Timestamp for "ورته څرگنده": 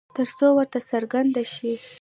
0.57-1.43